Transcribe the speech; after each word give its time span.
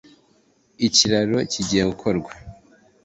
ikiraro 0.87 1.37
kigiye 1.51 1.83
gukorwa 1.91 2.31